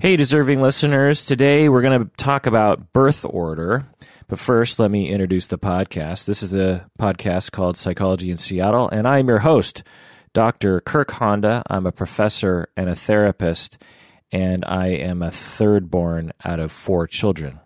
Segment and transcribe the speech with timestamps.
[0.00, 1.26] Hey, deserving listeners.
[1.26, 3.86] Today we're going to talk about birth order.
[4.28, 6.24] But first, let me introduce the podcast.
[6.24, 9.82] This is a podcast called Psychology in Seattle, and I'm your host,
[10.32, 10.80] Dr.
[10.80, 11.62] Kirk Honda.
[11.68, 13.76] I'm a professor and a therapist,
[14.32, 17.60] and I am a third born out of four children.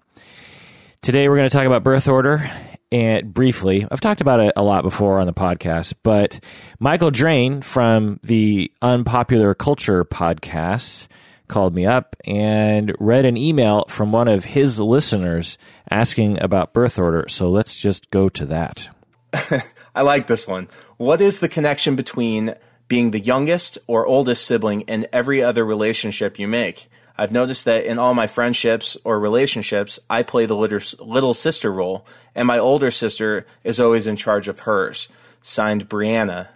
[1.02, 2.50] Today, we're going to talk about birth order
[2.90, 3.86] and briefly.
[3.88, 6.40] I've talked about it a lot before on the podcast, but
[6.80, 11.06] Michael Drane from the Unpopular Culture podcast
[11.48, 15.58] called me up and read an email from one of his listeners
[15.90, 17.26] asking about birth order.
[17.28, 18.88] So let's just go to that.
[19.94, 20.68] I like this one.
[20.96, 22.54] What is the connection between
[22.88, 26.88] being the youngest or oldest sibling and every other relationship you make?
[27.16, 32.04] I've noticed that in all my friendships or relationships, I play the little sister role,
[32.34, 35.08] and my older sister is always in charge of hers.
[35.40, 36.48] Signed, Brianna.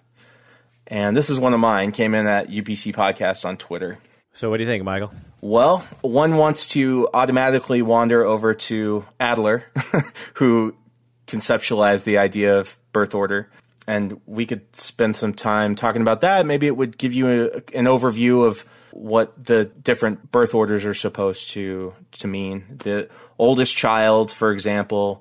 [0.88, 3.98] And this is one of mine, came in at UPC Podcast on Twitter.
[4.38, 5.12] So, what do you think, Michael?
[5.41, 9.65] Well, one wants to automatically wander over to Adler,
[10.35, 10.76] who
[11.26, 13.51] conceptualized the idea of birth order.
[13.88, 16.46] And we could spend some time talking about that.
[16.46, 20.95] Maybe it would give you a, an overview of what the different birth orders are
[20.95, 22.65] supposed to to mean.
[22.70, 23.09] The
[23.41, 25.20] oldest child, for example,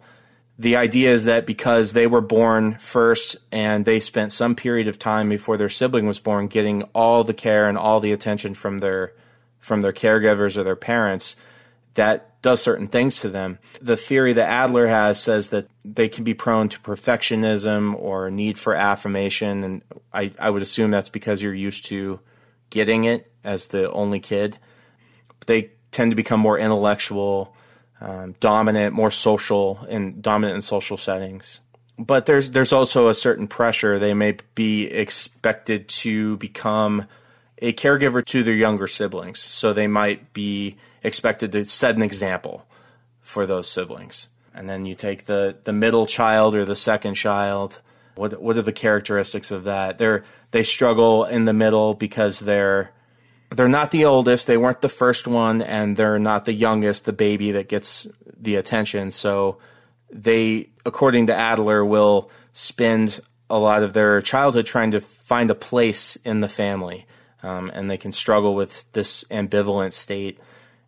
[0.59, 4.97] the idea is that because they were born first and they spent some period of
[4.97, 8.79] time before their sibling was born getting all the care and all the attention from
[8.79, 9.13] their
[9.59, 11.35] from their caregivers or their parents,
[11.95, 13.59] that does certain things to them.
[13.81, 18.57] The theory that Adler has says that they can be prone to perfectionism or need
[18.57, 19.83] for affirmation, and
[20.13, 22.19] I, I would assume that's because you're used to
[22.69, 24.57] getting it as the only kid.
[25.47, 27.55] They tend to become more intellectual,
[28.01, 31.59] um, dominant, more social, and dominant in social settings.
[31.99, 33.97] But there's there's also a certain pressure.
[33.97, 37.07] They may be expected to become
[37.59, 42.65] a caregiver to their younger siblings, so they might be expected to set an example
[43.21, 44.29] for those siblings.
[44.53, 47.81] And then you take the the middle child or the second child.
[48.13, 49.97] What what are the characteristics of that?
[49.97, 52.91] They're they struggle in the middle because they're
[53.49, 57.13] they're not the oldest, they weren't the first one, and they're not the youngest, the
[57.13, 58.07] baby that gets
[58.39, 59.11] the attention.
[59.11, 59.57] So
[60.11, 65.55] they, according to Adler, will spend a lot of their childhood trying to find a
[65.55, 67.05] place in the family.
[67.43, 70.39] Um, and they can struggle with this ambivalent state.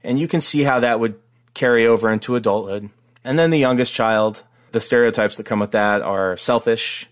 [0.03, 1.19] And you can see how that would
[1.53, 2.89] carry over into adulthood.
[3.23, 7.07] And then the youngest child, the stereotypes that come with that are selfish.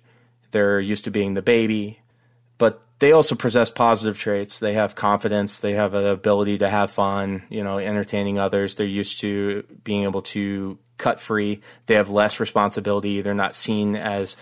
[0.51, 1.99] They're used to being the baby,
[2.99, 4.59] they also possess positive traits.
[4.59, 5.59] They have confidence.
[5.59, 8.75] They have the ability to have fun, you know, entertaining others.
[8.75, 11.61] They're used to being able to cut free.
[11.85, 13.21] They have less responsibility.
[13.21, 14.35] They're not seen as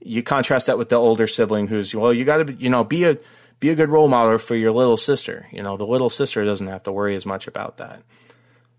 [0.00, 3.04] you contrast that with the older sibling who's well, you got to you know be
[3.04, 3.18] a
[3.60, 5.46] be a good role model for your little sister.
[5.52, 8.02] You know, the little sister doesn't have to worry as much about that.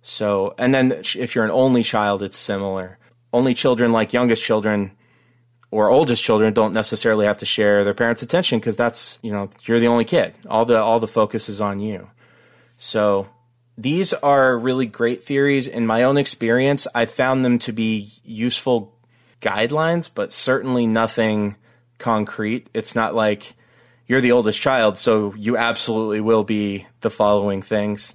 [0.01, 2.97] So, and then if you're an only child, it's similar.
[3.31, 4.91] Only children, like youngest children,
[5.71, 9.49] or oldest children don't necessarily have to share their parents' attention because that's you know
[9.63, 10.33] you're the only kid.
[10.47, 12.09] All the all the focus is on you.
[12.77, 13.29] So
[13.77, 15.67] these are really great theories.
[15.67, 18.93] In my own experience, I found them to be useful
[19.41, 21.55] guidelines, but certainly nothing
[21.97, 22.67] concrete.
[22.73, 23.53] It's not like
[24.07, 28.13] you're the oldest child, so you absolutely will be the following things.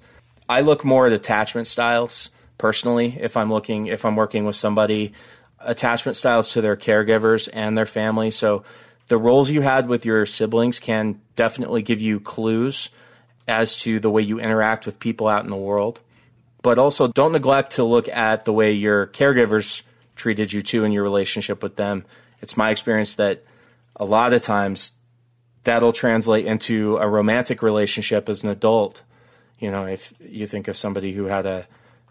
[0.48, 5.12] I look more at attachment styles personally if I'm looking if I'm working with somebody
[5.60, 8.30] attachment styles to their caregivers and their family.
[8.30, 8.64] So
[9.08, 12.90] the roles you had with your siblings can definitely give you clues
[13.48, 16.00] as to the way you interact with people out in the world.
[16.62, 19.82] But also don't neglect to look at the way your caregivers
[20.16, 22.04] treated you too in your relationship with them.
[22.40, 23.44] It's my experience that
[23.94, 24.92] a lot of times
[25.62, 29.04] that'll translate into a romantic relationship as an adult.
[29.58, 31.66] You know, if you think of somebody who had a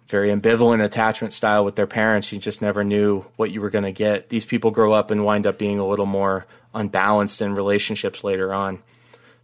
[0.08, 2.32] very ambivalent attachment style with their parents.
[2.32, 4.30] You just never knew what you were going to get.
[4.30, 8.54] These people grow up and wind up being a little more unbalanced in relationships later
[8.54, 8.84] on.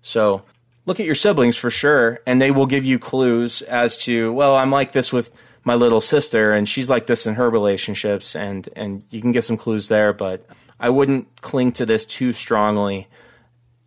[0.01, 0.44] So
[0.85, 4.55] look at your siblings for sure, and they will give you clues as to, well,
[4.55, 5.31] I'm like this with
[5.63, 9.43] my little sister, and she's like this in her relationships, and, and you can get
[9.43, 10.46] some clues there, but
[10.79, 13.07] I wouldn't cling to this too strongly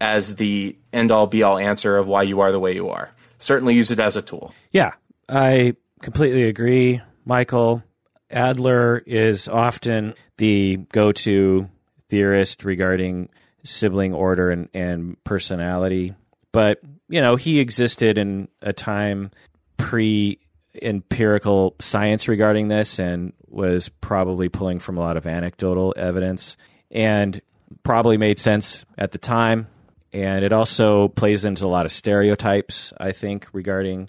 [0.01, 3.11] as the end all be all answer of why you are the way you are.
[3.39, 4.55] Certainly use it as a tool.
[4.71, 4.93] Yeah.
[5.29, 7.83] I completely agree, Michael.
[8.31, 11.69] Adler is often the go to
[12.09, 13.29] theorist regarding
[13.65, 16.15] sibling order and, and personality.
[16.53, 19.31] But, you know, he existed in a time
[19.77, 20.39] pre
[20.81, 26.57] empirical science regarding this and was probably pulling from a lot of anecdotal evidence
[26.91, 27.41] and
[27.83, 29.69] probably made sense at the time.
[30.13, 34.09] And it also plays into a lot of stereotypes, I think, regarding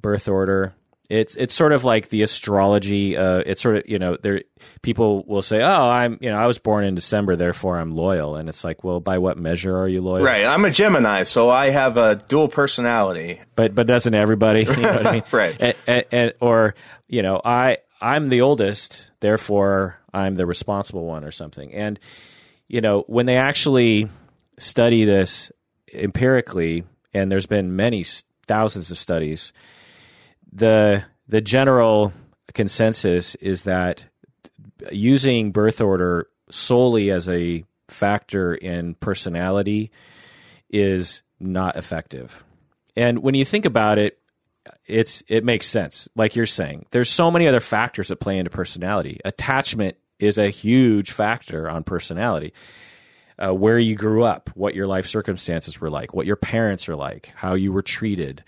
[0.00, 0.74] birth order.
[1.12, 3.18] It's it's sort of like the astrology.
[3.18, 4.40] Uh, it's sort of you know there
[4.80, 8.34] people will say, oh, I'm you know I was born in December, therefore I'm loyal,
[8.34, 10.24] and it's like, well, by what measure are you loyal?
[10.24, 10.46] Right.
[10.46, 13.42] I'm a Gemini, so I have a dual personality.
[13.56, 14.60] But but doesn't everybody?
[14.72, 15.22] You know I mean?
[15.32, 15.56] Right.
[15.60, 16.74] And, and, and, or
[17.08, 21.74] you know I I'm the oldest, therefore I'm the responsible one or something.
[21.74, 22.00] And
[22.68, 24.08] you know when they actually
[24.58, 25.52] study this
[25.92, 28.02] empirically, and there's been many
[28.46, 29.52] thousands of studies,
[30.52, 32.12] the the general
[32.52, 34.04] consensus is that
[34.90, 39.90] using birth order solely as a factor in personality
[40.70, 42.44] is not effective.
[42.96, 44.18] And when you think about it,
[44.86, 46.08] it's it makes sense.
[46.14, 49.20] Like you're saying, there's so many other factors that play into personality.
[49.24, 52.52] Attachment is a huge factor on personality.
[53.38, 56.94] Uh, where you grew up, what your life circumstances were like, what your parents are
[56.94, 58.44] like, how you were treated,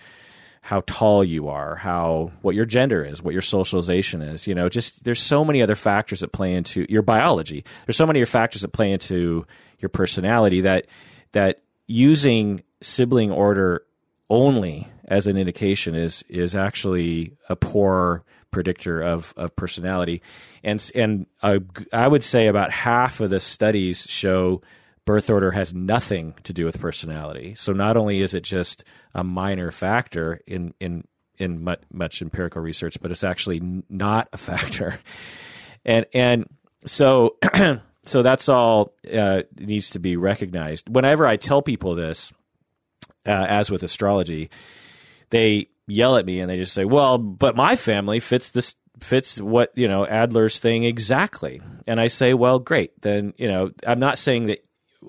[0.65, 4.47] how tall you are, how what your gender is, what your socialization is.
[4.47, 7.67] You know, just there's so many other factors that play into your biology.
[7.85, 9.47] There's so many other factors that play into
[9.81, 10.87] your personality that
[11.33, 13.85] that using sibling order
[14.31, 20.23] only as an indication is is actually a poor predictor of, of personality,
[20.63, 21.59] and and uh,
[21.93, 24.63] I would say about half of the studies show
[25.05, 27.55] birth order has nothing to do with personality.
[27.55, 28.85] So not only is it just
[29.15, 31.05] a minor factor in in
[31.37, 34.99] in much, much empirical research, but it's actually not a factor,
[35.85, 36.47] and and
[36.87, 37.37] so
[38.05, 40.89] so that's all uh, needs to be recognized.
[40.89, 42.33] Whenever I tell people this,
[43.27, 44.51] uh, as with astrology,
[45.31, 49.41] they yell at me and they just say, "Well, but my family fits this fits
[49.41, 53.01] what you know Adler's thing exactly." And I say, "Well, great.
[53.03, 54.65] Then you know I'm not saying that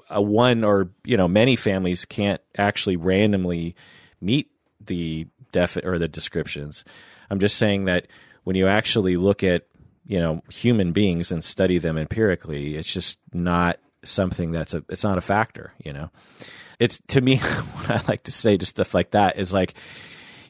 [0.10, 3.76] a one or you know many families can't actually randomly
[4.22, 6.84] meet the def or the descriptions.
[7.30, 8.08] I'm just saying that
[8.44, 9.66] when you actually look at
[10.06, 15.04] you know human beings and study them empirically, it's just not something that's a it's
[15.04, 15.74] not a factor.
[15.84, 16.12] You know,
[16.80, 19.74] it's to me what I like to say to stuff like that is like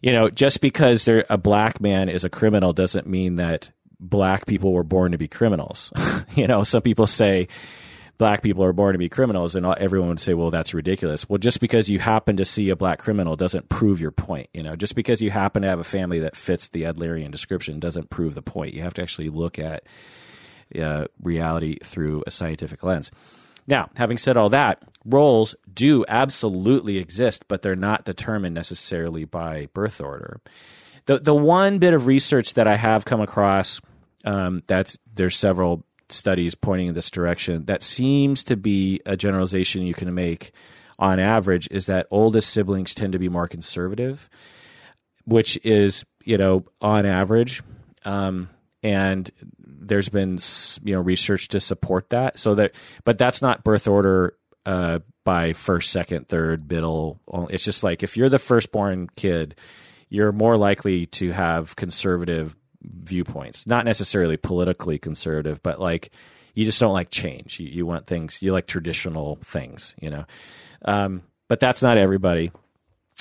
[0.01, 4.45] you know just because they're a black man is a criminal doesn't mean that black
[4.45, 5.91] people were born to be criminals.
[6.35, 7.47] you know, some people say
[8.17, 11.37] black people are born to be criminals, and everyone would say, "Well, that's ridiculous." Well,
[11.37, 14.49] just because you happen to see a black criminal doesn't prove your point.
[14.53, 17.79] You know, just because you happen to have a family that fits the Adlerian description
[17.79, 18.73] doesn't prove the point.
[18.73, 19.83] You have to actually look at
[20.79, 23.11] uh, reality through a scientific lens.
[23.67, 29.69] Now, having said all that, roles do absolutely exist, but they're not determined necessarily by
[29.73, 30.39] birth order.
[31.05, 33.81] The the one bit of research that I have come across
[34.25, 39.81] um, that's there's several studies pointing in this direction that seems to be a generalization
[39.83, 40.51] you can make
[40.97, 44.29] on average is that oldest siblings tend to be more conservative,
[45.25, 47.61] which is you know on average,
[48.05, 48.49] um,
[48.83, 49.29] and
[49.59, 50.39] there's been
[50.83, 52.39] you know research to support that.
[52.39, 52.73] So that,
[53.03, 57.19] but that's not birth order uh, by first, second, third, middle.
[57.49, 59.55] It's just like if you're the firstborn kid,
[60.09, 62.55] you're more likely to have conservative
[62.89, 63.67] viewpoints.
[63.67, 66.11] Not necessarily politically conservative, but like
[66.53, 67.59] you just don't like change.
[67.59, 68.41] You, you want things.
[68.41, 69.95] You like traditional things.
[70.01, 70.25] You know,
[70.83, 72.51] um, but that's not everybody.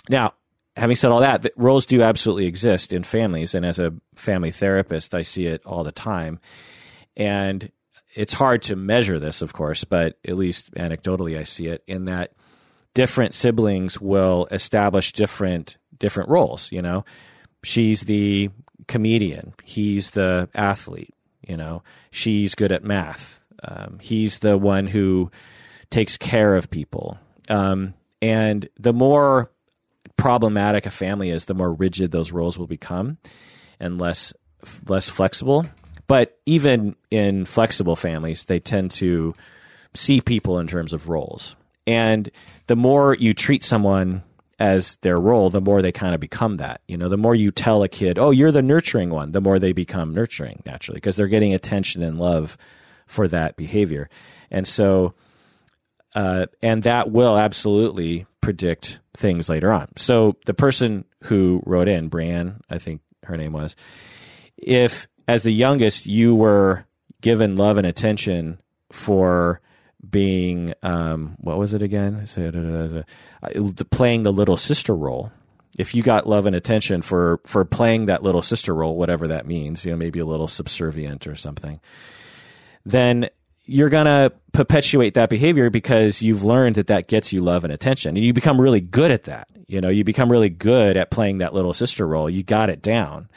[0.09, 0.35] Now,
[0.77, 5.15] having said all that, roles do absolutely exist in families, and as a family therapist,
[5.15, 6.41] I see it all the time.
[7.17, 7.71] And
[8.15, 12.07] it's hard to measure this, of course, but at least anecdotally, I see it in
[12.07, 12.33] that
[12.95, 16.71] different siblings will establish different different roles.
[16.73, 17.05] You know,
[17.63, 18.51] she's the
[18.89, 21.15] comedian, he's the athlete.
[21.47, 23.41] You know, she's good at math.
[23.63, 25.31] Um, he's the one who
[25.91, 27.19] takes care of people.
[27.49, 29.51] Um, and the more
[30.17, 33.19] problematic a family is, the more rigid those roles will become
[33.79, 34.33] and less
[34.89, 35.67] less flexible.
[36.07, 39.35] But even in flexible families, they tend to
[39.95, 41.57] see people in terms of roles.
[41.87, 42.31] And
[42.67, 44.23] the more you treat someone
[44.59, 46.81] as their role, the more they kind of become that.
[46.89, 49.59] You know, the more you tell a kid, "Oh, you're the nurturing one," the more
[49.59, 52.57] they become nurturing naturally because they're getting attention and love
[53.07, 54.09] for that behavior.
[54.51, 55.15] And so
[56.15, 59.89] uh, and that will absolutely predict things later on.
[59.97, 63.75] So the person who wrote in, Brian, I think her name was,
[64.57, 66.87] if as the youngest you were
[67.21, 68.61] given love and attention
[68.93, 69.61] for
[70.11, 72.25] being um, what was it again?
[73.91, 75.33] Playing the little sister role.
[75.77, 79.47] If you got love and attention for for playing that little sister role, whatever that
[79.47, 81.81] means, you know, maybe a little subservient or something,
[82.85, 83.29] then
[83.67, 88.17] you're to perpetuate that behavior because you've learned that that gets you love and attention.
[88.17, 89.49] And you become really good at that.
[89.67, 92.29] You know, you become really good at playing that little sister role.
[92.29, 93.29] You got it down.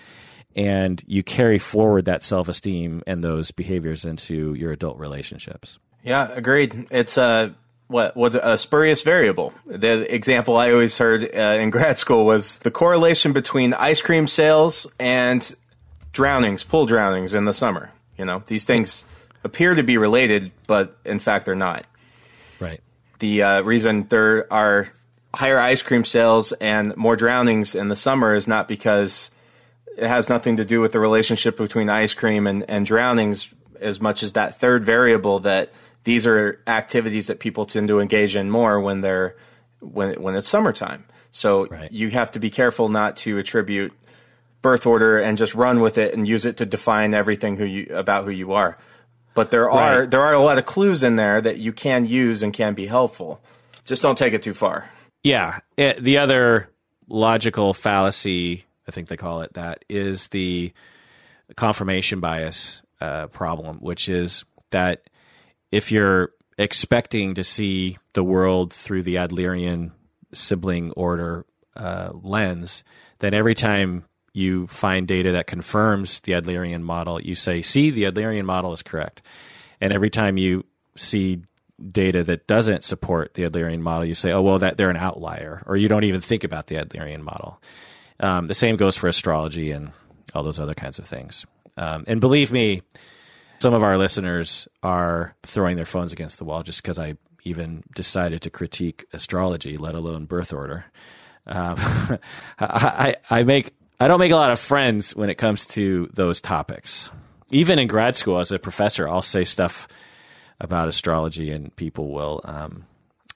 [0.55, 5.77] And you carry forward that self esteem and those behaviors into your adult relationships.
[6.07, 6.87] Yeah, agreed.
[6.89, 7.53] It's a
[7.87, 9.53] what was a spurious variable.
[9.65, 14.27] The example I always heard uh, in grad school was the correlation between ice cream
[14.27, 15.53] sales and
[16.13, 17.91] drownings, pool drownings in the summer.
[18.17, 19.05] You know, these things
[19.43, 21.85] appear to be related, but in fact they're not.
[22.59, 22.81] Right.
[23.19, 24.89] The uh, reason there are
[25.33, 29.29] higher ice cream sales and more drownings in the summer is not because
[29.97, 33.99] it has nothing to do with the relationship between ice cream and, and drownings as
[33.99, 35.71] much as that third variable that
[36.07, 39.35] these are activities that people tend to engage in more when they're
[39.81, 41.03] when when it's summertime.
[41.31, 41.91] So right.
[41.91, 43.91] you have to be careful not to attribute
[44.61, 47.87] birth order and just run with it and use it to define everything who you
[47.93, 48.77] about who you are.
[49.33, 50.09] But there are right.
[50.09, 52.85] there are a lot of clues in there that you can use and can be
[52.85, 53.41] helpful.
[53.83, 54.89] Just don't take it too far.
[55.25, 56.69] Yeah, it, the other
[57.09, 60.71] logical fallacy, I think they call it that, is the
[61.57, 65.01] confirmation bias uh, problem, which is that
[65.71, 69.91] if you're expecting to see the world through the Adlerian
[70.33, 71.45] sibling order
[71.75, 72.83] uh, lens,
[73.19, 78.03] then every time you find data that confirms the Adlerian model, you say, see, the
[78.03, 79.21] Adlerian model is correct.
[79.81, 81.41] And every time you see
[81.91, 85.63] data that doesn't support the Adlerian model, you say, oh, well, that they're an outlier,
[85.65, 87.61] or you don't even think about the Adlerian model.
[88.19, 89.91] Um, the same goes for astrology and
[90.33, 91.45] all those other kinds of things.
[91.77, 92.81] Um, and believe me,
[93.59, 97.83] some of our listeners are throwing their phones against the wall just because I even
[97.95, 100.85] decided to critique astrology, let alone birth order.
[101.45, 101.75] Um,
[102.59, 106.41] I, I, make I don't make a lot of friends when it comes to those
[106.41, 107.09] topics.
[107.51, 109.87] Even in grad school, as a professor, I'll say stuff
[110.59, 112.85] about astrology, and people will um,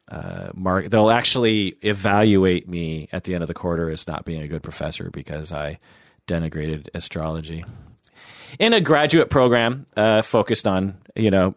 [0.09, 0.89] uh, mark.
[0.89, 4.63] They'll actually evaluate me at the end of the quarter as not being a good
[4.63, 5.79] professor because I
[6.27, 7.63] denigrated astrology.
[8.59, 11.55] In a graduate program uh, focused on you know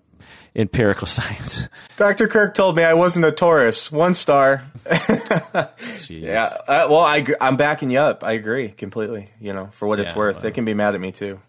[0.56, 1.68] empirical science.
[1.96, 2.28] Dr.
[2.28, 3.90] Kirk told me I wasn't a Taurus.
[3.90, 4.64] One star.
[6.08, 6.44] yeah.
[6.66, 8.22] Uh, well, I, I'm backing you up.
[8.24, 9.28] I agree completely.
[9.40, 10.42] You know, for what yeah, it's worth, well.
[10.42, 11.40] they can be mad at me too.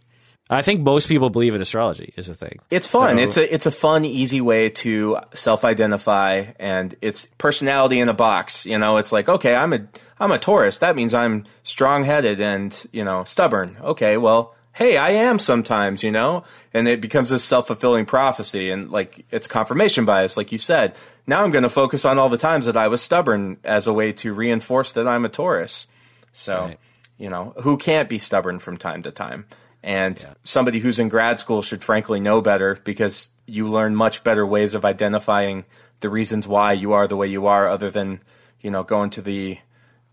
[0.47, 2.59] I think most people believe in astrology is a thing.
[2.69, 3.17] It's fun.
[3.17, 8.13] So, it's a it's a fun, easy way to self-identify, and it's personality in a
[8.13, 8.63] box.
[8.63, 9.87] You know, it's like okay, I'm a
[10.19, 10.79] I'm a Taurus.
[10.79, 13.77] That means I'm strong-headed and you know stubborn.
[13.81, 16.43] Okay, well, hey, I am sometimes, you know?
[16.73, 20.95] And it becomes this self fulfilling prophecy and like it's confirmation bias, like you said.
[21.25, 23.93] Now I'm going to focus on all the times that I was stubborn as a
[23.93, 25.87] way to reinforce that I'm a Taurus.
[26.33, 26.79] So, right.
[27.17, 29.45] you know, who can't be stubborn from time to time?
[29.81, 30.33] And yeah.
[30.43, 34.75] somebody who's in grad school should frankly know better because you learn much better ways
[34.75, 35.63] of identifying
[36.01, 38.21] the reasons why you are the way you are other than,
[38.59, 39.57] you know, going to the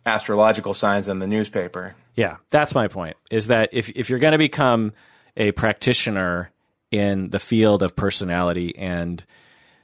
[0.07, 1.97] astrological signs in the newspaper.
[2.15, 3.17] Yeah, that's my point.
[3.31, 4.93] Is that if if you're going to become
[5.37, 6.51] a practitioner
[6.91, 9.25] in the field of personality and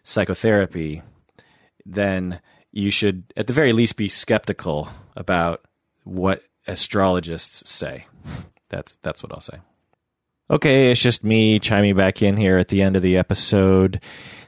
[0.03, 1.03] psychotherapy,
[1.87, 5.65] then you should at the very least be skeptical about
[6.05, 8.07] what astrologists say.
[8.69, 9.59] That's that's what I'll say.
[10.51, 14.01] Okay, it's just me chiming back in here at the end of the episode.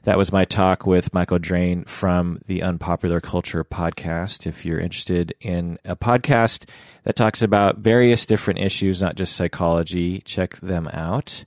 [0.04, 4.46] That was my talk with Michael Drane from the Unpopular Culture podcast.
[4.46, 6.66] If you're interested in a podcast
[7.04, 11.44] that talks about various different issues, not just psychology, check them out.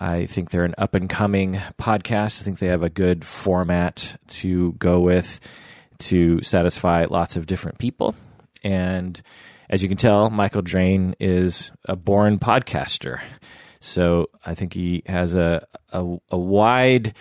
[0.00, 2.40] I think they're an up and coming podcast.
[2.40, 5.38] I think they have a good format to go with
[5.98, 8.14] to satisfy lots of different people.
[8.64, 9.20] And
[9.68, 13.20] as you can tell, Michael Drane is a born podcaster.
[13.86, 17.14] So I think he has a, a, a wide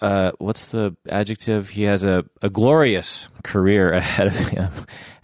[0.00, 1.70] uh, what's the adjective?
[1.70, 4.70] He has a, a glorious career ahead of him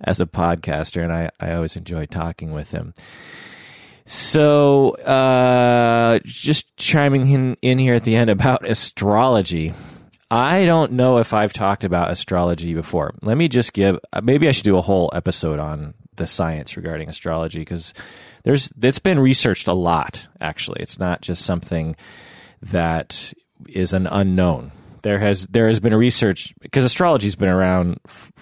[0.01, 2.95] as a podcaster, and I, I always enjoy talking with him.
[4.05, 9.75] So, uh, just chiming in, in here at the end about astrology.
[10.31, 13.15] I don't know if I've talked about astrology before.
[13.23, 17.09] Let me just give, maybe I should do a whole episode on the science regarding
[17.09, 17.95] astrology because
[18.47, 20.81] there's, it's been researched a lot, actually.
[20.81, 21.97] It's not just something
[22.63, 23.33] that
[23.69, 24.71] is an unknown.
[25.03, 27.99] There has there has been research because astrology's been around.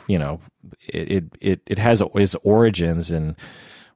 [0.07, 0.41] You know,
[0.87, 3.35] it it it has its origins in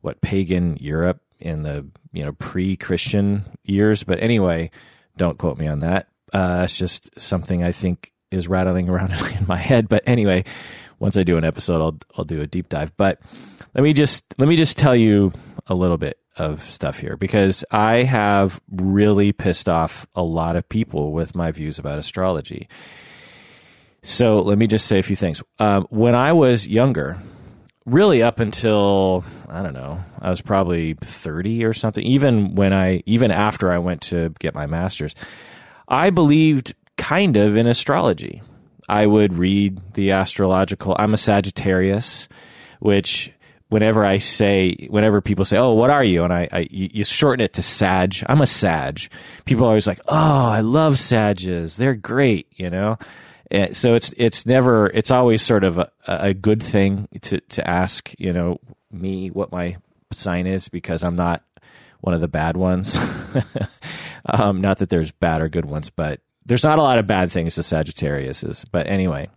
[0.00, 4.02] what pagan Europe in the you know pre-Christian years.
[4.02, 4.70] But anyway,
[5.18, 6.08] don't quote me on that.
[6.32, 9.90] Uh, it's just something I think is rattling around in my head.
[9.90, 10.44] But anyway,
[10.98, 12.96] once I do an episode, I'll I'll do a deep dive.
[12.96, 13.20] But
[13.74, 15.32] let me just let me just tell you
[15.68, 20.68] a little bit of stuff here because I have really pissed off a lot of
[20.68, 22.68] people with my views about astrology.
[24.02, 25.42] So let me just say a few things.
[25.58, 27.20] Um, when I was younger,
[27.84, 32.04] really up until I don't know, I was probably 30 or something.
[32.04, 35.14] Even when I, even after I went to get my master's,
[35.88, 38.42] I believed kind of in astrology.
[38.88, 40.96] I would read the astrological.
[40.98, 42.28] I'm a Sagittarius,
[42.80, 43.32] which
[43.68, 47.44] whenever I say, whenever people say, "Oh, what are you?" and I, I you shorten
[47.44, 48.16] it to Sag.
[48.26, 49.08] I'm a Sag.
[49.44, 51.76] People are always like, "Oh, I love Sages.
[51.76, 52.98] They're great," you know.
[53.50, 57.68] And so it's it's never it's always sort of a, a good thing to to
[57.68, 58.60] ask, you know,
[58.90, 59.76] me what my
[60.12, 61.42] sign is because I'm not
[62.00, 62.96] one of the bad ones.
[64.26, 67.32] um, not that there's bad or good ones, but there's not a lot of bad
[67.32, 68.64] things to Sagittarius is.
[68.70, 69.28] But anyway,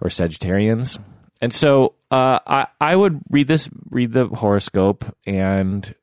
[0.00, 0.98] or Sagittarians.
[1.40, 5.94] And so uh, I I would read this read the horoscope and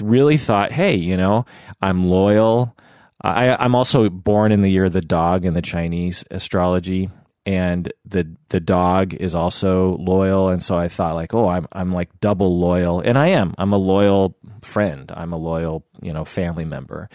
[0.00, 1.46] really thought, hey, you know,
[1.80, 2.76] I'm loyal.
[3.22, 7.10] I, I'm also born in the year of the dog in the Chinese astrology,
[7.44, 10.48] and the the dog is also loyal.
[10.48, 13.54] And so I thought, like, oh, I'm I'm like double loyal, and I am.
[13.58, 15.12] I'm a loyal friend.
[15.14, 17.08] I'm a loyal, you know, family member.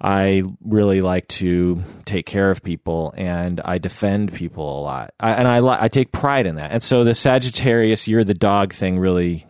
[0.00, 5.14] I really like to take care of people and I defend people a lot.
[5.20, 6.70] I, and I, I take pride in that.
[6.70, 9.46] And so the Sagittarius, you're the dog thing really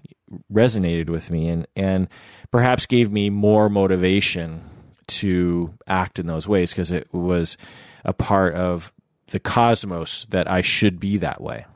[0.52, 2.08] resonated with me and, and
[2.50, 4.64] perhaps gave me more motivation
[5.06, 7.56] to act in those ways because it was
[8.04, 8.92] a part of
[9.28, 11.66] the cosmos that I should be that way.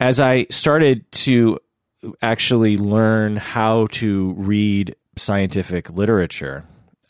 [0.00, 1.58] As I started to
[2.22, 6.64] actually learn how to read scientific literature,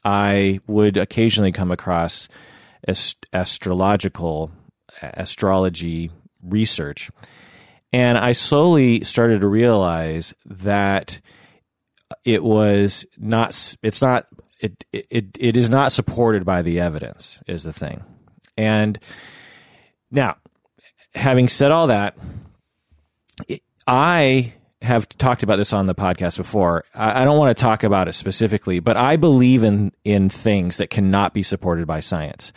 [0.04, 2.28] I would occasionally come across
[2.87, 4.50] ast- astrological
[5.02, 6.11] astrology
[6.42, 7.11] research.
[7.92, 11.20] And I slowly started to realize that
[12.25, 14.26] it was not, it's not,
[14.61, 18.04] it, it, it is not supported by the evidence, is the thing.
[18.56, 18.99] And
[20.11, 20.37] now,
[21.14, 22.16] having said all that,
[23.87, 26.84] I have talked about this on the podcast before.
[26.94, 30.76] I, I don't want to talk about it specifically, but I believe in in things
[30.76, 32.52] that cannot be supported by science.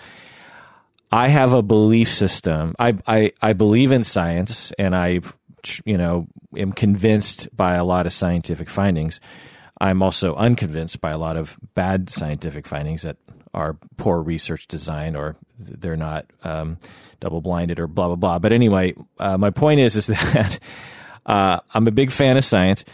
[1.12, 2.75] I have a belief system.
[2.78, 5.21] I, I, I believe in science and I,
[5.86, 6.25] you know,
[6.56, 9.21] am convinced by a lot of scientific findings.
[9.80, 13.17] I'm also unconvinced by a lot of bad scientific findings that
[13.54, 16.78] are poor research design or they're not um,
[17.19, 18.39] double blinded or blah, blah, blah.
[18.39, 20.60] But anyway, uh, my point is, is that
[21.28, 22.86] uh, I'm a big fan of science,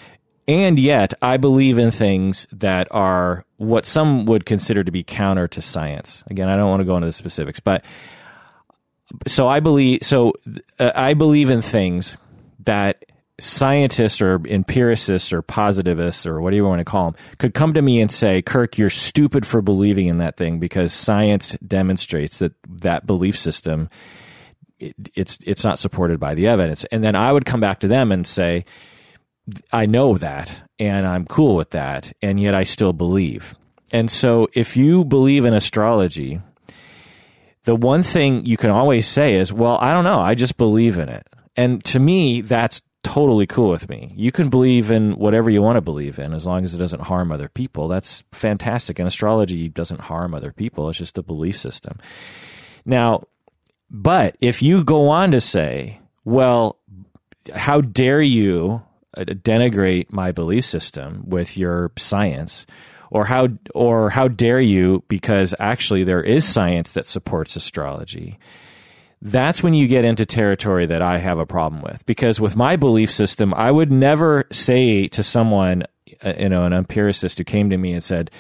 [0.48, 5.48] and yet I believe in things that are what some would consider to be counter
[5.48, 6.24] to science.
[6.28, 7.86] Again, I don't want to go into the specifics, but
[9.28, 10.34] so I believe so
[10.80, 12.18] uh, I believe in things
[12.66, 13.06] that
[13.40, 17.82] scientists or empiricists or positivists or whatever you want to call them could come to
[17.82, 22.54] me and say, "Kirk, you're stupid for believing in that thing because science demonstrates that
[22.68, 23.90] that belief system."
[24.84, 26.86] It, it's it's not supported by the evidence.
[26.86, 28.66] And then I would come back to them and say,
[29.72, 33.56] I know that, and I'm cool with that, and yet I still believe.
[33.92, 36.42] And so, if you believe in astrology,
[37.66, 40.20] the one thing you can always say is, "Well, I don't know.
[40.20, 44.14] I just believe in it." And to me, that's totally cool with me.
[44.16, 47.02] You can believe in whatever you want to believe in as long as it doesn't
[47.02, 47.88] harm other people.
[47.88, 48.98] That's fantastic.
[48.98, 50.90] And astrology doesn't harm other people.
[50.90, 52.00] It's just a belief system.
[52.86, 53.24] Now,
[53.94, 56.80] but if you go on to say, well,
[57.56, 58.82] how dare you
[59.16, 62.66] uh, denigrate my belief system with your science?
[63.12, 68.40] Or how, or how dare you, because actually there is science that supports astrology.
[69.22, 72.04] That's when you get into territory that I have a problem with.
[72.08, 75.84] Because with my belief system, I would never say to someone,
[76.26, 78.32] uh, you know, an empiricist who came to me and said,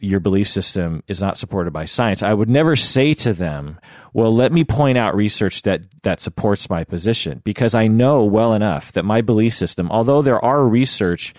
[0.00, 3.78] your belief system is not supported by science, I would never say to them,
[4.12, 8.54] well, let me point out research that, that supports my position because I know well
[8.54, 11.34] enough that my belief system, although there are research,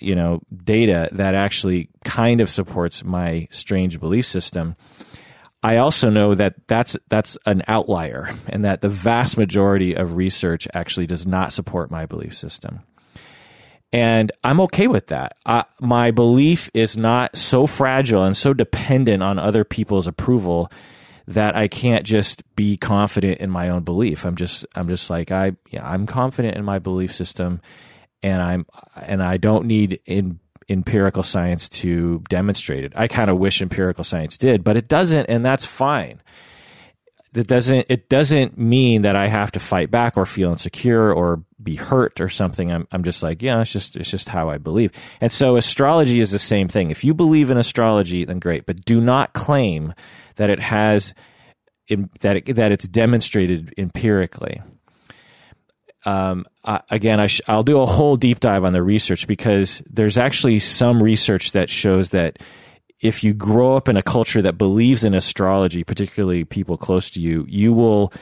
[0.00, 4.76] you know, data that actually kind of supports my strange belief system,
[5.62, 10.68] I also know that that's that's an outlier and that the vast majority of research
[10.74, 12.82] actually does not support my belief system.
[13.92, 15.36] And I'm okay with that.
[15.46, 20.70] Uh, my belief is not so fragile and so dependent on other people's approval
[21.28, 24.24] that I can't just be confident in my own belief.
[24.24, 27.60] I'm just I'm just like I yeah, I'm confident in my belief system
[28.22, 28.66] and I'm
[29.02, 32.92] and I don't need in empirical science to demonstrate it.
[32.96, 36.22] I kind of wish empirical science did, but it doesn't and that's fine.
[37.36, 41.44] That doesn't it doesn't mean that I have to fight back or feel insecure or
[41.62, 42.72] be hurt or something.
[42.72, 44.90] I'm I'm just like, yeah, it's just it's just how I believe.
[45.20, 46.90] And so astrology is the same thing.
[46.90, 49.92] If you believe in astrology, then great, but do not claim
[50.36, 51.12] that it has
[52.20, 54.62] that it, that it's demonstrated empirically.
[56.06, 60.16] Um, I, again, I will do a whole deep dive on the research because there's
[60.16, 62.38] actually some research that shows that
[63.06, 67.20] if you grow up in a culture that believes in astrology, particularly people close to
[67.20, 68.12] you, you will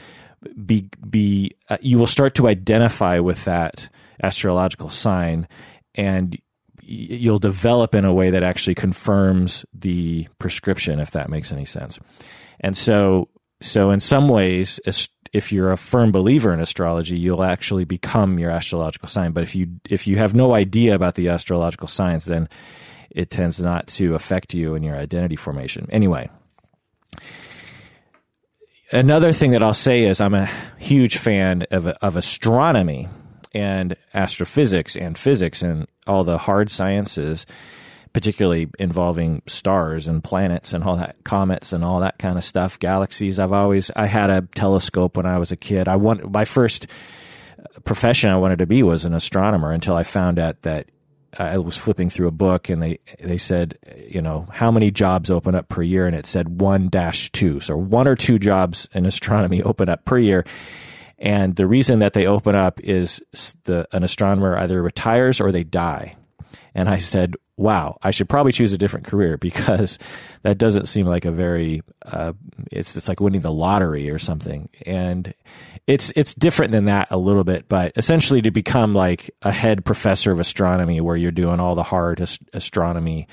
[0.65, 3.89] be be uh, you will start to identify with that
[4.21, 5.47] astrological sign,
[5.95, 6.39] and
[6.81, 11.99] you'll develop in a way that actually confirms the prescription, if that makes any sense.
[12.59, 14.79] And so, so in some ways,
[15.33, 19.31] if you're a firm believer in astrology, you'll actually become your astrological sign.
[19.31, 22.47] But if you if you have no idea about the astrological signs, then
[23.15, 25.87] it tends not to affect you in your identity formation.
[25.89, 26.29] Anyway,
[28.91, 33.07] another thing that I'll say is I'm a huge fan of, of astronomy
[33.53, 37.45] and astrophysics and physics and all the hard sciences,
[38.11, 42.77] particularly involving stars and planets and all that, comets and all that kind of stuff,
[42.79, 43.39] galaxies.
[43.39, 45.87] I've always I had a telescope when I was a kid.
[45.87, 46.87] I want my first
[47.85, 50.89] profession I wanted to be was an astronomer until I found out that
[51.37, 53.77] I was flipping through a book and they they said,
[54.09, 57.59] you know, how many jobs open up per year, and it said one dash two,
[57.59, 60.45] so one or two jobs in astronomy open up per year.
[61.17, 63.21] And the reason that they open up is
[63.63, 66.15] the an astronomer either retires or they die.
[66.73, 69.97] And I said, wow, I should probably choose a different career because
[70.43, 72.33] that doesn't seem like a very, uh,
[72.71, 74.69] it's, it's like winning the lottery or something.
[74.85, 75.33] And
[75.87, 79.85] it's, it's different than that a little bit, but essentially to become like a head
[79.85, 83.27] professor of astronomy where you're doing all the hard ast- astronomy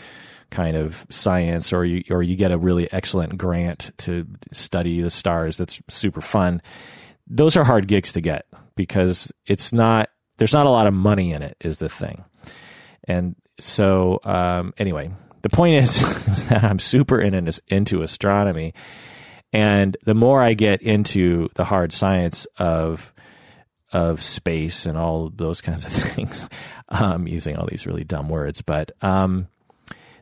[0.51, 5.11] kind of science or you, or you get a really excellent grant to study the
[5.11, 5.57] stars.
[5.57, 6.61] That's super fun.
[7.27, 11.33] Those are hard gigs to get because it's not, there's not a lot of money
[11.33, 12.25] in it is the thing.
[13.05, 15.11] And so um, anyway,
[15.43, 18.75] the point is, is, that I'm super in, into astronomy,
[19.53, 23.13] and the more I get into the hard science of
[23.93, 26.49] of space and all those kinds of things,
[26.89, 29.49] um, using all these really dumb words, but um,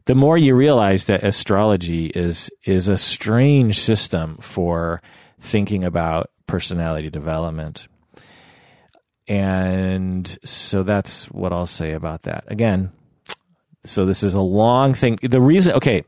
[0.06, 5.00] the more you realize that astrology is is a strange system for
[5.38, 7.86] thinking about personality development.
[9.28, 12.42] And so that's what I'll say about that.
[12.48, 12.90] Again,
[13.84, 15.20] so this is a long thing.
[15.22, 16.02] The reason, okay,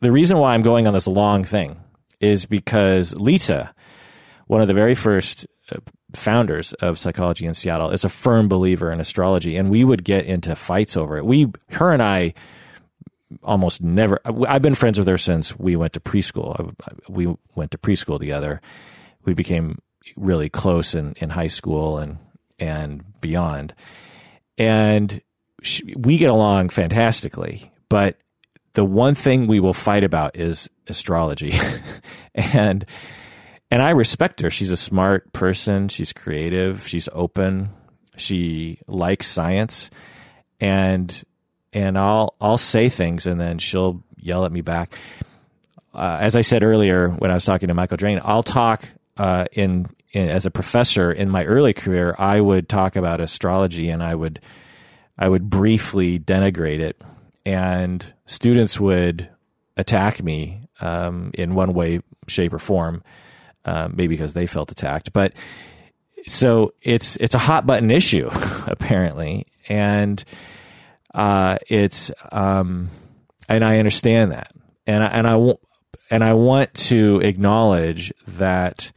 [0.00, 1.80] the reason why I'm going on this long thing
[2.20, 3.74] is because Lisa,
[4.46, 5.76] one of the very first uh,
[6.14, 10.24] founders of psychology in Seattle, is a firm believer in astrology, and we would get
[10.26, 11.24] into fights over it.
[11.24, 12.34] We, her and I,
[13.42, 14.20] almost never.
[14.48, 16.74] I've been friends with her since we went to preschool.
[17.08, 18.60] We went to preschool together.
[19.24, 19.78] We became
[20.14, 22.18] really close in, in high school and
[22.58, 23.74] and beyond.
[24.58, 25.20] And
[25.62, 28.18] she, we get along fantastically, but
[28.76, 31.54] the one thing we will fight about is astrology.
[32.34, 32.84] and
[33.70, 34.50] and I respect her.
[34.50, 37.70] She's a smart person, she's creative, she's open,
[38.16, 39.90] she likes science
[40.60, 41.24] and
[41.72, 44.94] and I'll I'll say things and then she'll yell at me back.
[45.94, 48.86] Uh, as I said earlier when I was talking to Michael Drane, I'll talk
[49.16, 52.14] uh, in, in, as a professor in my early career.
[52.18, 54.38] I would talk about astrology and I would
[55.18, 57.02] I would briefly denigrate it,
[57.46, 59.30] and students would
[59.76, 63.04] attack me um, in one way, shape, or form,
[63.64, 65.12] uh, maybe because they felt attacked.
[65.12, 65.32] But
[66.26, 68.28] so it's it's a hot button issue
[68.66, 70.22] apparently, and
[71.14, 72.90] uh, it's um,
[73.48, 74.52] and I understand that,
[74.86, 75.60] and I, and I want
[76.10, 78.90] and I want to acknowledge that,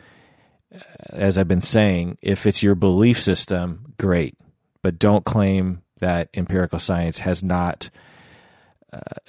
[0.73, 4.39] uh, as I've been saying, if it's your belief system, great,
[4.81, 7.91] but don't claim that empirical science has not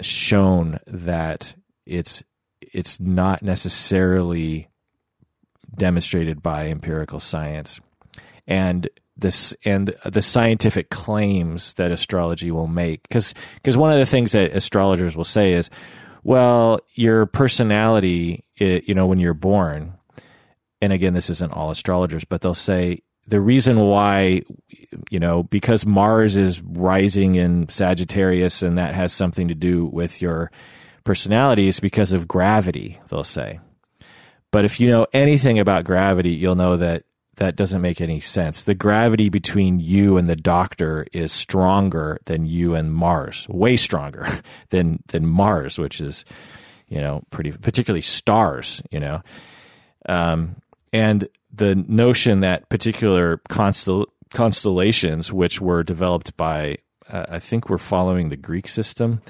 [0.01, 1.55] shown that
[1.87, 2.23] it's
[2.61, 4.69] it's not necessarily
[5.77, 7.81] demonstrated by empirical science.
[8.47, 14.07] And this and the scientific claims that astrology will make because because one of the
[14.07, 15.69] things that astrologers will say is
[16.25, 19.93] well your personality you know when you're born
[20.81, 24.43] and again this isn't all astrologers but they'll say the reason why,
[25.09, 30.21] you know, because Mars is rising in Sagittarius and that has something to do with
[30.21, 30.51] your
[31.05, 33.61] personality is because of gravity, they'll say.
[34.51, 37.05] But if you know anything about gravity, you'll know that
[37.37, 38.65] that doesn't make any sense.
[38.65, 44.27] The gravity between you and the doctor is stronger than you and Mars, way stronger
[44.71, 46.25] than than Mars, which is,
[46.89, 49.23] you know, pretty particularly stars, you know.
[50.09, 50.57] Um,
[50.93, 57.79] and the notion that particular constel- constellations, which were developed by, uh, I think we're
[57.79, 59.21] following the Greek system,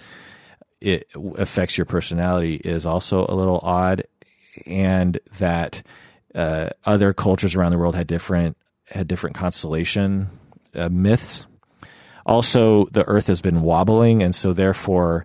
[0.80, 4.04] it affects your personality is also a little odd,
[4.66, 5.82] and that
[6.34, 8.56] uh, other cultures around the world had different
[8.86, 10.28] had different constellation
[10.74, 11.46] uh, myths.
[12.26, 15.24] Also, the Earth has been wobbling, and so therefore,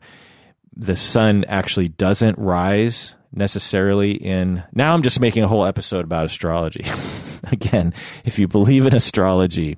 [0.76, 4.64] the sun actually doesn't rise necessarily in.
[4.74, 6.86] Now, I'm just making a whole episode about astrology.
[7.52, 7.94] Again,
[8.24, 9.78] if you believe in astrology,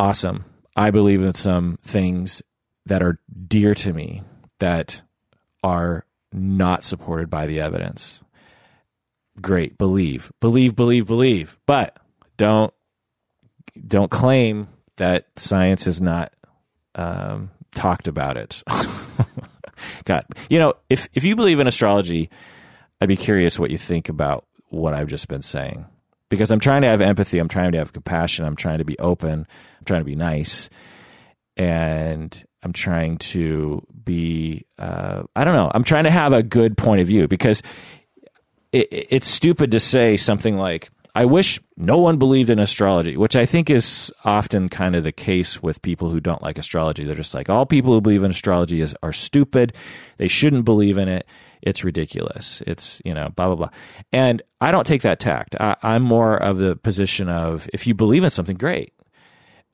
[0.00, 0.44] awesome.
[0.74, 2.42] I believe in some things
[2.86, 4.22] that are dear to me
[4.58, 5.02] that
[5.62, 8.20] are not supported by the evidence.
[9.40, 11.98] Great, believe, believe, believe, believe, but
[12.36, 12.72] don't
[13.86, 16.32] don't claim that science has not
[16.94, 18.62] um, talked about it.
[20.04, 22.30] God, you know, if if you believe in astrology,
[23.00, 25.86] I'd be curious what you think about what I've just been saying.
[26.28, 28.98] Because I'm trying to have empathy, I'm trying to have compassion, I'm trying to be
[28.98, 29.46] open,
[29.78, 30.68] I'm trying to be nice,
[31.56, 36.76] and I'm trying to be, uh, I don't know, I'm trying to have a good
[36.76, 37.62] point of view because
[38.72, 43.36] it, it's stupid to say something like, I wish no one believed in astrology, which
[43.36, 47.04] I think is often kind of the case with people who don't like astrology.
[47.04, 49.72] They're just like, all people who believe in astrology is, are stupid.
[50.18, 51.26] They shouldn't believe in it.
[51.62, 52.62] It's ridiculous.
[52.66, 53.70] It's, you know, blah, blah, blah.
[54.12, 55.56] And I don't take that tact.
[55.58, 58.92] I, am more of the position of if you believe in something, great.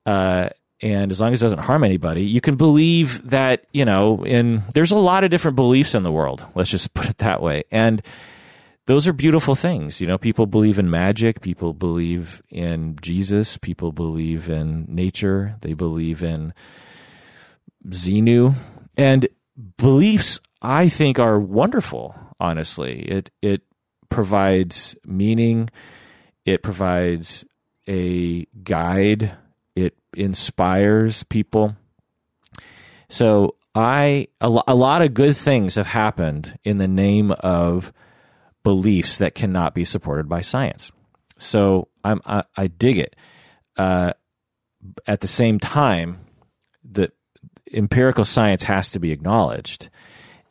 [0.06, 0.48] Uh,
[0.80, 4.62] and as long as it doesn't harm anybody, you can believe that, you know, in
[4.74, 6.46] there's a lot of different beliefs in the world.
[6.54, 7.64] Let's just put it that way.
[7.72, 8.00] And
[8.86, 10.00] those are beautiful things.
[10.00, 15.74] You know, people believe in magic, people believe in Jesus, people believe in nature, they
[15.74, 16.52] believe in
[17.88, 18.54] Xenu.
[18.96, 19.28] And
[19.76, 23.02] beliefs I think are wonderful, honestly.
[23.02, 23.62] It it
[24.08, 25.70] provides meaning,
[26.44, 27.44] it provides
[27.88, 29.36] a guide
[29.74, 31.76] it inspires people.
[33.08, 37.92] So I a, a lot of good things have happened in the name of
[38.62, 40.92] beliefs that cannot be supported by science.
[41.38, 43.16] So I'm I, I dig it.
[43.76, 44.12] Uh,
[45.06, 46.20] at the same time,
[46.84, 47.12] the
[47.72, 49.88] empirical science has to be acknowledged,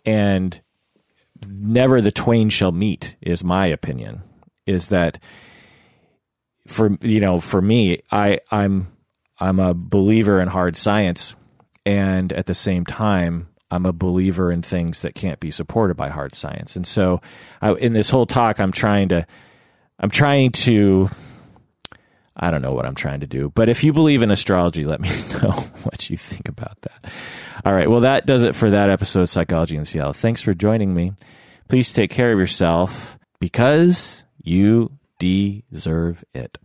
[0.05, 0.59] and
[1.47, 3.15] never the twain shall meet.
[3.21, 4.23] Is my opinion.
[4.65, 5.21] Is that
[6.67, 8.91] for you know for me, I I'm
[9.39, 11.35] I'm a believer in hard science,
[11.85, 16.09] and at the same time, I'm a believer in things that can't be supported by
[16.09, 16.75] hard science.
[16.75, 17.21] And so,
[17.61, 19.25] I, in this whole talk, I'm trying to,
[19.99, 21.09] I'm trying to,
[22.35, 23.51] I don't know what I'm trying to do.
[23.55, 25.09] But if you believe in astrology, let me
[25.41, 25.51] know
[25.83, 27.11] what you think about that.
[27.63, 27.89] All right.
[27.89, 30.13] Well, that does it for that episode of Psychology in Seattle.
[30.13, 31.13] Thanks for joining me.
[31.67, 36.57] Please take care of yourself because you deserve it.